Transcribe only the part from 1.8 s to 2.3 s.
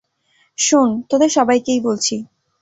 বলছি।